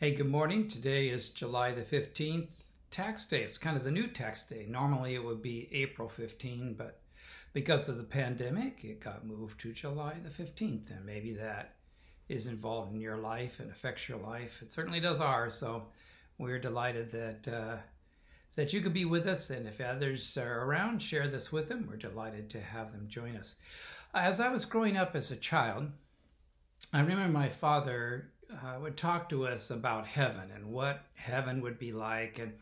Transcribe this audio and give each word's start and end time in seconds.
Hey, 0.00 0.12
good 0.12 0.30
morning. 0.30 0.68
Today 0.68 1.08
is 1.08 1.30
July 1.30 1.72
the 1.72 1.82
15th, 1.82 2.50
tax 2.88 3.24
day. 3.24 3.42
It's 3.42 3.58
kind 3.58 3.76
of 3.76 3.82
the 3.82 3.90
new 3.90 4.06
tax 4.06 4.44
day. 4.44 4.64
Normally 4.68 5.16
it 5.16 5.24
would 5.24 5.42
be 5.42 5.68
April 5.72 6.08
15, 6.08 6.74
but 6.74 7.00
because 7.52 7.88
of 7.88 7.96
the 7.96 8.04
pandemic, 8.04 8.84
it 8.84 9.00
got 9.00 9.26
moved 9.26 9.58
to 9.58 9.72
July 9.72 10.14
the 10.22 10.30
15th. 10.30 10.96
And 10.96 11.04
maybe 11.04 11.32
that 11.32 11.74
is 12.28 12.46
involved 12.46 12.94
in 12.94 13.00
your 13.00 13.16
life 13.16 13.58
and 13.58 13.72
affects 13.72 14.08
your 14.08 14.18
life. 14.18 14.62
It 14.62 14.70
certainly 14.70 15.00
does 15.00 15.20
ours. 15.20 15.54
So 15.54 15.88
we're 16.38 16.60
delighted 16.60 17.10
that 17.10 17.52
uh, 17.52 17.76
that 18.54 18.72
you 18.72 18.80
could 18.80 18.94
be 18.94 19.04
with 19.04 19.26
us. 19.26 19.50
And 19.50 19.66
if 19.66 19.80
others 19.80 20.38
are 20.38 20.62
around, 20.62 21.02
share 21.02 21.26
this 21.26 21.50
with 21.50 21.68
them. 21.68 21.88
We're 21.90 21.96
delighted 21.96 22.48
to 22.50 22.60
have 22.60 22.92
them 22.92 23.08
join 23.08 23.34
us. 23.34 23.56
As 24.14 24.38
I 24.38 24.48
was 24.48 24.64
growing 24.64 24.96
up 24.96 25.16
as 25.16 25.32
a 25.32 25.36
child, 25.36 25.90
I 26.92 27.00
remember 27.00 27.26
my 27.36 27.48
father 27.48 28.30
uh, 28.52 28.78
would 28.80 28.96
talk 28.96 29.28
to 29.28 29.46
us 29.46 29.70
about 29.70 30.06
heaven 30.06 30.50
and 30.54 30.66
what 30.66 31.04
heaven 31.14 31.60
would 31.60 31.78
be 31.78 31.92
like. 31.92 32.38
And 32.38 32.52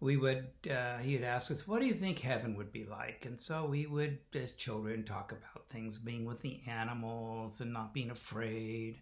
we 0.00 0.16
would, 0.16 0.48
uh, 0.70 0.98
he 0.98 1.14
would 1.14 1.24
ask 1.24 1.50
us, 1.50 1.66
What 1.66 1.80
do 1.80 1.86
you 1.86 1.94
think 1.94 2.18
heaven 2.18 2.56
would 2.56 2.72
be 2.72 2.84
like? 2.84 3.24
And 3.24 3.38
so 3.38 3.64
we 3.64 3.86
would, 3.86 4.18
as 4.34 4.52
children, 4.52 5.04
talk 5.04 5.32
about 5.32 5.68
things 5.70 5.98
being 5.98 6.24
with 6.24 6.40
the 6.40 6.60
animals 6.66 7.60
and 7.60 7.72
not 7.72 7.94
being 7.94 8.10
afraid, 8.10 9.00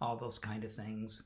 all 0.00 0.16
those 0.16 0.38
kind 0.38 0.64
of 0.64 0.72
things. 0.72 1.24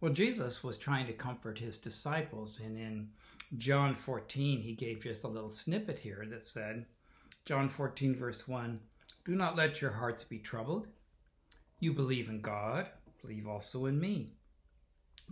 Well, 0.00 0.12
Jesus 0.12 0.64
was 0.64 0.76
trying 0.76 1.06
to 1.06 1.12
comfort 1.12 1.58
his 1.58 1.78
disciples. 1.78 2.60
And 2.60 2.76
in 2.76 3.08
John 3.56 3.94
14, 3.94 4.60
he 4.60 4.72
gave 4.72 5.02
just 5.02 5.22
a 5.22 5.28
little 5.28 5.50
snippet 5.50 5.98
here 5.98 6.26
that 6.28 6.44
said, 6.44 6.86
John 7.44 7.68
14, 7.68 8.16
verse 8.16 8.48
1 8.48 8.80
Do 9.24 9.34
not 9.36 9.56
let 9.56 9.80
your 9.80 9.92
hearts 9.92 10.24
be 10.24 10.38
troubled. 10.38 10.88
You 11.78 11.92
believe 11.92 12.28
in 12.28 12.40
God 12.40 12.88
believe 13.22 13.46
also 13.46 13.86
in 13.86 13.98
me. 13.98 14.34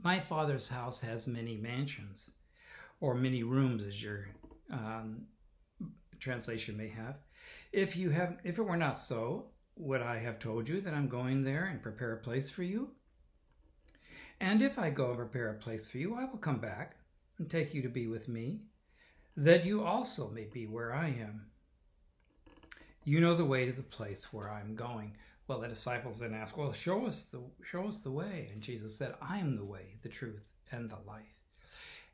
My 0.03 0.19
Father's 0.21 0.69
house 0.69 1.01
has 1.01 1.27
many 1.27 1.57
mansions, 1.57 2.31
or 3.01 3.15
many 3.15 3.43
rooms, 3.43 3.85
as 3.85 4.03
your 4.03 4.29
um, 4.73 5.27
translation 6.19 6.77
may 6.77 6.89
have. 6.89 7.17
If 7.73 7.97
you 7.97 8.11
have, 8.11 8.39
if 8.45 8.59
it 8.59 8.63
were 8.63 8.77
not 8.77 8.99
so, 8.99 9.47
would 9.77 10.03
I 10.03 10.19
have 10.19 10.39
told 10.39 10.69
you 10.69 10.81
that 10.81 10.95
I'm 10.95 11.09
going 11.09 11.43
there 11.43 11.65
and 11.65 11.83
prepare 11.83 12.13
a 12.13 12.19
place 12.19 12.51
for 12.51 12.63
you? 12.63 12.91
And 14.41 14.63
if 14.63 14.79
I 14.79 14.91
go 14.91 15.09
and 15.09 15.17
prepare 15.17 15.51
a 15.51 15.59
place 15.59 15.89
for 15.89 15.99
you, 15.99 16.15
I 16.15 16.25
will 16.25 16.39
come 16.39 16.59
back 16.59 16.97
and 17.39 17.51
take 17.51 17.75
you 17.75 17.83
to 17.83 17.89
be 17.89 18.07
with 18.07 18.29
me, 18.29 18.61
that 19.37 19.65
you 19.65 19.83
also 19.83 20.31
may 20.31 20.45
be 20.45 20.67
where 20.67 20.95
I 20.95 21.09
am. 21.09 21.47
You 23.05 23.21
know 23.21 23.35
the 23.35 23.45
way 23.45 23.67
to 23.67 23.73
the 23.73 23.83
place 23.83 24.33
where 24.33 24.51
I'm 24.51 24.75
going. 24.75 25.17
Well, 25.51 25.59
the 25.59 25.67
disciples 25.67 26.21
then 26.21 26.33
asked, 26.33 26.57
"Well, 26.57 26.73
show 26.73 27.07
us 27.07 27.25
the 27.25 27.43
show 27.65 27.89
us 27.89 28.03
the 28.03 28.13
way." 28.13 28.51
And 28.53 28.63
Jesus 28.63 28.97
said, 28.97 29.17
"I 29.21 29.41
am 29.41 29.57
the 29.57 29.65
way, 29.65 29.97
the 30.01 30.09
truth, 30.09 30.49
and 30.71 30.89
the 30.89 31.01
life." 31.01 31.35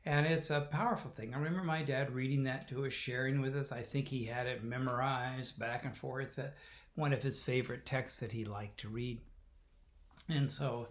And 0.05 0.25
it's 0.25 0.49
a 0.49 0.61
powerful 0.61 1.11
thing. 1.11 1.35
I 1.35 1.37
remember 1.37 1.63
my 1.63 1.83
dad 1.83 2.09
reading 2.09 2.41
that 2.45 2.67
to 2.69 2.87
us, 2.87 2.93
sharing 2.93 3.39
with 3.39 3.55
us. 3.55 3.71
I 3.71 3.83
think 3.83 4.07
he 4.07 4.25
had 4.25 4.47
it 4.47 4.63
memorized 4.63 5.59
back 5.59 5.85
and 5.85 5.95
forth. 5.95 6.39
Uh, 6.39 6.47
one 6.95 7.13
of 7.13 7.21
his 7.21 7.39
favorite 7.39 7.85
texts 7.85 8.19
that 8.21 8.31
he 8.31 8.43
liked 8.43 8.79
to 8.79 8.89
read. 8.89 9.21
And 10.29 10.49
so, 10.49 10.87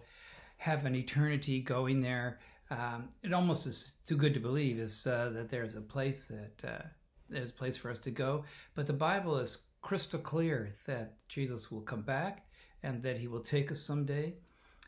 have 0.55 0.85
an 0.85 0.95
eternity 0.95 1.59
going 1.59 1.99
there. 1.99 2.39
Um, 2.69 3.09
it 3.23 3.33
almost 3.33 3.67
is 3.67 3.97
too 4.05 4.15
good 4.15 4.33
to 4.35 4.39
believe 4.39 4.79
is 4.79 5.05
uh, 5.05 5.31
that 5.33 5.49
there's 5.49 5.75
a 5.75 5.81
place 5.81 6.29
that 6.29 6.63
uh, 6.63 6.87
there's 7.27 7.49
a 7.49 7.59
place 7.61 7.75
for 7.75 7.91
us 7.91 7.99
to 7.99 8.11
go. 8.11 8.45
But 8.73 8.87
the 8.87 8.93
Bible 8.93 9.35
is 9.35 9.66
crystal 9.87 10.19
clear 10.19 10.75
that 10.85 11.13
Jesus 11.29 11.71
will 11.71 11.79
come 11.79 12.01
back 12.01 12.45
and 12.83 13.01
that 13.01 13.15
he 13.15 13.29
will 13.29 13.39
take 13.39 13.71
us 13.71 13.79
someday 13.79 14.33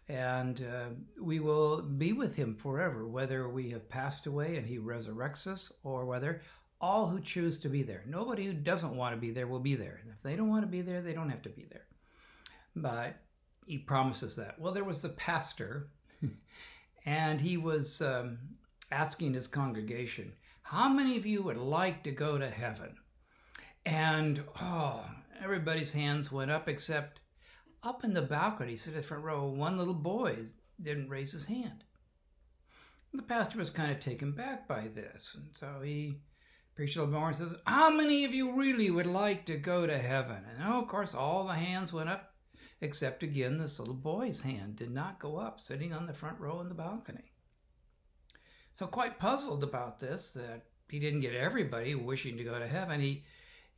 and 0.09 0.61
uh, 0.69 0.89
we 1.23 1.39
will 1.39 1.81
be 1.81 2.11
with 2.11 2.36
him 2.36 2.53
forever, 2.53 3.08
whether 3.08 3.47
we 3.47 3.70
have 3.70 3.88
passed 3.88 4.25
away 4.25 4.58
and 4.58 4.67
he 4.67 4.77
resurrects 4.77 5.47
us 5.47 5.72
or 5.86 6.03
whether 6.03 6.42
all 6.81 7.08
who 7.08 7.22
choose 7.22 7.58
to 7.59 7.70
be 7.70 7.81
there. 7.81 8.03
Nobody 8.08 8.45
who 8.45 8.52
doesn't 8.52 8.94
want 8.94 9.15
to 9.15 9.21
be 9.21 9.32
there 9.32 9.48
will 9.48 9.61
be 9.61 9.76
there. 9.76 10.02
And 10.04 10.11
if 10.11 10.21
they 10.21 10.36
don't 10.36 10.49
want 10.49 10.64
to 10.64 10.67
be 10.67 10.82
there, 10.82 11.02
they 11.02 11.14
don't 11.14 11.30
have 11.30 11.43
to 11.43 11.49
be 11.49 11.65
there. 11.71 11.86
But 12.76 13.15
he 13.67 13.77
promises 13.77 14.36
that. 14.36 14.59
Well, 14.59 14.73
there 14.73 14.83
was 14.83 15.02
the 15.02 15.09
pastor, 15.09 15.88
and 17.05 17.39
he 17.39 17.55
was 17.55 18.02
um, 18.02 18.38
asking 18.92 19.33
his 19.33 19.48
congregation, 19.48 20.33
How 20.61 20.89
many 20.89 21.15
of 21.15 21.26
you 21.26 21.42
would 21.43 21.55
like 21.55 22.04
to 22.04 22.11
go 22.11 22.38
to 22.38 22.49
heaven? 22.49 22.98
And 23.89 24.44
oh, 24.61 25.04
everybody's 25.44 25.92
hands 25.92 26.32
went 26.32 26.52
up 26.52 26.70
except 26.70 27.22
up 27.82 28.04
in 28.04 28.14
the 28.14 28.22
balcony, 28.22 28.76
so 28.76 28.92
the 28.92 29.02
front 29.02 29.23
row, 29.23 29.48
one 29.48 29.80
little 29.80 29.95
boy 29.95 30.38
didn't 30.80 31.10
raise 31.10 31.32
his 31.32 31.45
hand. 31.45 31.83
The 33.16 33.23
pastor 33.23 33.58
was 33.58 33.72
kind 33.72 33.92
of 33.92 34.00
taken 34.00 34.32
back 34.32 34.67
by 34.67 34.89
this, 34.89 35.36
and 35.36 35.50
so 35.58 35.82
he 35.83 36.20
preached 36.76 36.98
a 36.98 37.00
little 37.00 37.20
more 37.20 37.30
and 37.30 37.36
says, 37.36 37.55
How 37.66 37.89
many 37.89 38.26
of 38.26 38.32
you 38.32 38.55
really 38.55 38.92
would 38.92 39.08
like 39.08 39.44
to 39.48 39.58
go 39.58 39.88
to 39.88 39.98
heaven? 39.98 40.44
And 40.48 40.71
oh, 40.71 40.82
of 40.83 40.88
course, 40.88 41.16
all 41.16 41.48
the 41.48 41.54
hands 41.54 41.92
went 41.92 42.10
up, 42.10 42.36
except 42.82 43.23
again, 43.23 43.58
this 43.58 43.80
little 43.80 43.95
boy's 43.95 44.39
hand 44.39 44.76
did 44.76 44.92
not 44.92 45.17
go 45.17 45.38
up, 45.38 45.61
sitting 45.61 45.94
on 45.94 46.06
the 46.06 46.14
front 46.14 46.39
row 46.39 46.61
in 46.61 46.70
the 46.70 46.76
balcony. 46.76 47.32
So, 48.73 48.86
quite 48.86 49.17
puzzled 49.17 49.64
about 49.64 50.00
this, 50.00 50.33
that 50.33 50.66
he 50.89 51.00
didn't 51.00 51.21
get 51.21 51.33
everybody 51.33 51.95
wishing 51.95 52.38
to 52.38 52.44
go 52.44 52.60
to 52.60 52.67
heaven, 52.67 53.02
he 53.02 53.23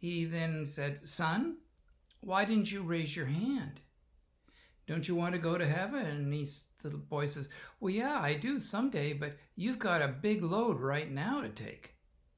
he 0.02 0.26
then 0.26 0.66
said, 0.66 0.98
Son, 0.98 1.58
why 2.22 2.44
didn't 2.44 2.72
you 2.72 2.82
raise 2.82 3.16
your 3.16 3.28
hand? 3.28 3.80
Don't 4.88 5.08
you 5.08 5.14
want 5.14 5.34
to 5.34 5.40
go 5.40 5.60
to 5.60 5.66
heaven? 5.66 6.04
And 6.04 6.34
he, 6.34 6.48
the 6.82 6.98
boy 6.98 7.28
says, 7.28 7.50
Well, 7.80 7.94
yeah, 7.94 8.20
I 8.20 8.34
do 8.34 8.58
someday, 8.58 9.14
but 9.14 9.38
you've 9.56 9.78
got 9.78 10.02
a 10.02 10.08
big 10.08 10.42
load 10.42 10.80
right 10.80 11.10
now 11.10 11.42
to 11.42 11.50
take. 11.50 11.94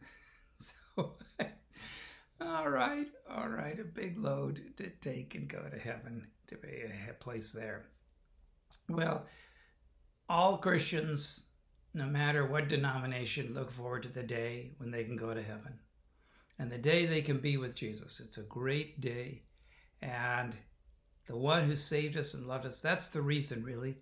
so, 0.58 1.14
all 2.42 2.70
right, 2.70 3.08
all 3.32 3.48
right, 3.48 3.80
a 3.80 3.86
big 3.86 4.18
load 4.18 4.62
to 4.76 4.90
take 5.00 5.36
and 5.36 5.48
go 5.48 5.62
to 5.62 5.80
heaven 5.80 6.28
to 6.48 6.58
be 6.58 6.84
a 7.10 7.14
place 7.14 7.54
there. 7.54 7.86
Well, 8.90 9.26
all 10.28 10.58
Christians, 10.58 11.46
no 11.94 12.08
matter 12.08 12.46
what 12.46 12.68
denomination, 12.68 13.54
look 13.54 13.72
forward 13.72 14.04
to 14.04 14.10
the 14.10 14.24
day 14.24 14.74
when 14.80 14.92
they 14.92 15.06
can 15.06 15.16
go 15.16 15.34
to 15.34 15.42
heaven 15.42 15.80
and 16.60 16.72
the 16.72 16.78
day 16.78 17.06
they 17.06 17.22
can 17.22 17.40
be 17.40 17.58
with 17.58 17.76
Jesus. 17.76 18.20
It's 18.20 18.38
a 18.38 18.44
great 18.44 19.02
day. 19.02 19.42
And 20.02 20.56
the 21.28 21.38
one 21.38 21.64
who 21.64 21.76
saved 21.76 22.18
us 22.18 22.34
and 22.34 22.48
loved 22.48 22.66
us, 22.66 22.82
that's 22.82 23.08
the 23.08 23.22
reason, 23.22 23.64
really. 23.64 23.98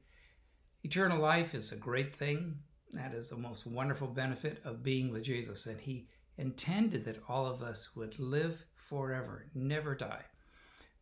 Eternal 0.84 1.20
life 1.20 1.54
is 1.54 1.72
a 1.72 1.78
great 1.78 2.16
thing. 2.16 2.58
That 2.94 3.14
is 3.14 3.30
the 3.30 3.38
most 3.38 3.66
wonderful 3.66 4.08
benefit 4.08 4.62
of 4.66 4.84
being 4.84 5.12
with 5.12 5.24
Jesus. 5.24 5.66
And 5.68 5.80
He 5.80 6.08
intended 6.38 7.06
that 7.06 7.24
all 7.30 7.46
of 7.46 7.62
us 7.62 7.96
would 7.96 8.20
live 8.20 8.66
forever, 8.76 9.46
never 9.54 9.96
die. 9.96 10.26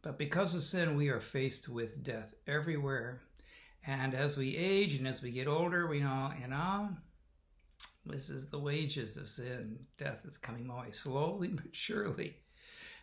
But 0.02 0.18
because 0.18 0.54
of 0.54 0.64
sin, 0.64 0.96
we 0.96 1.10
are 1.10 1.20
faced 1.20 1.68
with 1.68 2.04
death 2.04 2.36
everywhere. 2.48 3.22
And 3.86 4.14
as 4.14 4.38
we 4.38 4.56
age 4.56 4.96
and 4.96 5.08
as 5.08 5.22
we 5.22 5.32
get 5.32 5.48
older, 5.48 5.88
we 5.88 6.00
know, 6.00 6.32
you 6.40 6.48
know, 6.48 6.90
this 8.10 8.30
is 8.30 8.48
the 8.48 8.60
wages 8.60 9.18
of 9.18 9.30
sin. 9.30 9.78
Death 9.98 10.26
is 10.26 10.38
coming 10.38 10.68
my 10.68 10.82
way 10.82 10.92
slowly 10.92 11.48
but 11.54 11.76
surely. 11.76 12.36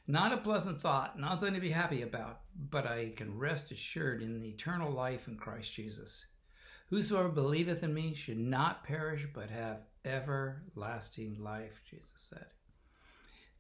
Not 0.09 0.33
a 0.33 0.37
pleasant 0.37 0.81
thought, 0.81 1.19
nothing 1.19 1.55
to 1.55 1.61
be 1.61 1.71
happy 1.71 2.03
about, 2.03 2.43
but 2.71 2.87
I 2.87 3.13
can 3.17 3.37
rest 3.37 3.73
assured 3.73 4.23
in 4.23 4.41
the 4.41 4.49
eternal 4.49 4.93
life 4.93 5.27
in 5.27 5.37
Christ 5.37 5.73
Jesus. 5.73 6.27
Whosoever 6.89 7.29
believeth 7.29 7.83
in 7.83 7.93
me 7.93 8.15
should 8.15 8.39
not 8.39 8.85
perish, 8.85 9.27
but 9.35 9.51
have 9.51 9.81
everlasting 10.05 11.43
life, 11.43 11.81
Jesus 11.91 12.13
said. 12.17 12.47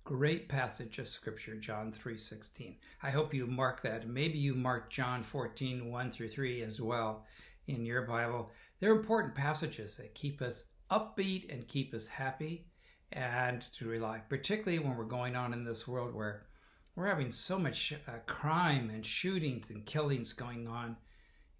Great 0.04 0.48
passage 0.48 1.00
of 1.00 1.08
scripture, 1.08 1.56
John 1.56 1.90
3.16. 1.92 2.76
I 3.02 3.10
hope 3.10 3.34
you 3.34 3.48
mark 3.48 3.82
that. 3.82 4.08
Maybe 4.08 4.38
you 4.38 4.54
mark 4.54 4.88
John 4.88 5.24
14, 5.24 5.90
1 5.90 6.12
through 6.12 6.28
3 6.28 6.62
as 6.62 6.80
well 6.80 7.26
in 7.66 7.84
your 7.84 8.02
Bible. 8.02 8.52
They're 8.78 8.94
important 8.94 9.34
passages 9.34 9.96
that 9.96 10.14
keep 10.14 10.40
us 10.40 10.66
upbeat 10.91 11.53
and 11.53 11.67
keep 11.69 11.94
us 11.94 12.09
happy 12.09 12.67
and 13.12 13.62
to 13.73 13.87
rely, 13.87 14.21
particularly 14.29 14.79
when 14.79 14.97
we're 14.97 15.05
going 15.05 15.37
on 15.37 15.53
in 15.53 15.65
this 15.65 15.87
world 15.87 16.15
where 16.15 16.47
we're 16.94 17.06
having 17.06 17.31
so 17.31 17.59
much 17.59 17.93
uh, 18.09 18.12
crime 18.27 18.91
and 18.91 19.05
shootings 19.05 19.71
and 19.71 19.85
killings 19.85 20.33
going 20.33 20.67
on 20.67 20.97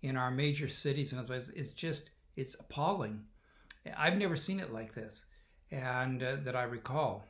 in 0.03 0.17
our 0.17 0.31
major 0.31 0.69
cities 0.69 1.13
and 1.13 1.19
other 1.19 1.29
places. 1.29 1.51
It's 1.51 1.71
just, 1.71 2.11
it's 2.37 2.55
appalling. 2.59 3.23
I've 3.97 4.17
never 4.17 4.37
seen 4.37 4.61
it 4.61 4.73
like 4.73 4.95
this 4.95 5.27
and 5.71 6.23
uh, 6.23 6.37
that 6.45 6.57
I 6.57 6.65
recall. 6.65 7.25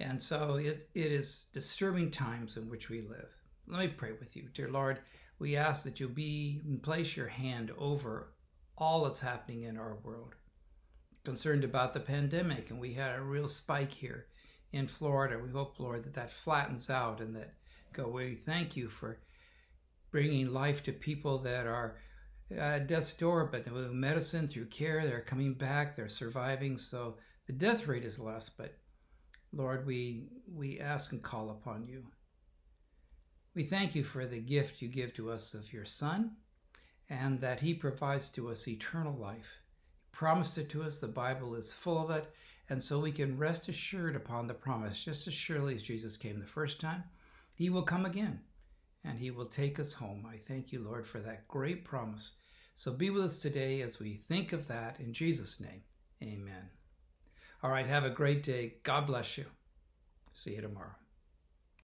And 0.00 0.20
so 0.20 0.56
it, 0.56 0.88
it 0.94 1.12
is 1.12 1.44
disturbing 1.52 2.10
times 2.10 2.56
in 2.56 2.68
which 2.68 2.88
we 2.88 3.02
live. 3.02 3.28
Let 3.68 3.80
me 3.80 3.88
pray 3.88 4.12
with 4.18 4.36
you. 4.36 4.48
Dear 4.52 4.68
Lord, 4.68 4.98
we 5.38 5.56
ask 5.56 5.84
that 5.84 6.00
you 6.00 6.08
be 6.08 6.60
and 6.66 6.82
place 6.82 7.16
your 7.16 7.28
hand 7.28 7.70
over 7.78 8.32
all 8.76 9.04
that's 9.04 9.20
happening 9.20 9.62
in 9.62 9.76
our 9.76 9.96
world 10.02 10.34
concerned 11.24 11.64
about 11.64 11.94
the 11.94 12.00
pandemic, 12.00 12.70
and 12.70 12.80
we 12.80 12.92
had 12.92 13.16
a 13.16 13.22
real 13.22 13.48
spike 13.48 13.92
here 13.92 14.26
in 14.72 14.86
Florida. 14.86 15.38
We 15.38 15.50
hope, 15.50 15.78
Lord, 15.78 16.04
that 16.04 16.14
that 16.14 16.32
flattens 16.32 16.90
out 16.90 17.20
and 17.20 17.34
that 17.36 17.54
go. 17.92 18.08
We 18.08 18.34
thank 18.34 18.76
you 18.76 18.88
for 18.88 19.18
bringing 20.10 20.52
life 20.52 20.82
to 20.84 20.92
people 20.92 21.38
that 21.38 21.66
are 21.66 21.96
at 22.50 22.86
death's 22.86 23.14
door, 23.14 23.48
but 23.50 23.70
with 23.70 23.92
medicine, 23.92 24.48
through 24.48 24.66
care, 24.66 25.06
they're 25.06 25.20
coming 25.20 25.54
back, 25.54 25.94
they're 25.96 26.08
surviving. 26.08 26.76
So 26.76 27.16
the 27.46 27.52
death 27.52 27.86
rate 27.86 28.04
is 28.04 28.18
less, 28.18 28.48
but 28.48 28.74
Lord, 29.52 29.86
we, 29.86 30.28
we 30.46 30.80
ask 30.80 31.12
and 31.12 31.22
call 31.22 31.50
upon 31.50 31.86
you. 31.86 32.04
We 33.54 33.64
thank 33.64 33.94
you 33.94 34.02
for 34.02 34.26
the 34.26 34.40
gift 34.40 34.80
you 34.80 34.88
give 34.88 35.12
to 35.14 35.30
us 35.30 35.54
of 35.54 35.72
your 35.72 35.84
Son 35.84 36.32
and 37.08 37.40
that 37.40 37.60
he 37.60 37.74
provides 37.74 38.30
to 38.30 38.48
us 38.48 38.66
eternal 38.66 39.14
life. 39.14 39.61
Promised 40.12 40.58
it 40.58 40.68
to 40.70 40.82
us, 40.82 40.98
the 40.98 41.08
Bible 41.08 41.54
is 41.54 41.72
full 41.72 41.98
of 41.98 42.10
it, 42.10 42.32
and 42.68 42.82
so 42.82 43.00
we 43.00 43.12
can 43.12 43.36
rest 43.36 43.68
assured 43.68 44.14
upon 44.14 44.46
the 44.46 44.54
promise, 44.54 45.02
just 45.02 45.26
as 45.26 45.34
surely 45.34 45.74
as 45.74 45.82
Jesus 45.82 46.16
came 46.16 46.38
the 46.38 46.46
first 46.46 46.80
time, 46.80 47.02
he 47.54 47.70
will 47.70 47.82
come 47.82 48.06
again 48.06 48.40
and 49.04 49.18
he 49.18 49.30
will 49.30 49.46
take 49.46 49.80
us 49.80 49.92
home. 49.92 50.26
I 50.30 50.36
thank 50.36 50.72
you, 50.72 50.80
Lord, 50.80 51.06
for 51.06 51.18
that 51.20 51.48
great 51.48 51.84
promise. 51.84 52.32
So 52.74 52.92
be 52.92 53.10
with 53.10 53.24
us 53.24 53.40
today 53.40 53.82
as 53.82 53.98
we 53.98 54.14
think 54.14 54.52
of 54.52 54.66
that 54.68 55.00
in 55.00 55.12
Jesus' 55.12 55.60
name. 55.60 55.82
Amen. 56.22 56.70
All 57.62 57.70
right, 57.70 57.86
have 57.86 58.04
a 58.04 58.10
great 58.10 58.42
day. 58.42 58.74
God 58.82 59.06
bless 59.06 59.36
you. 59.36 59.44
See 60.32 60.54
you 60.54 60.62
tomorrow. 60.62 61.01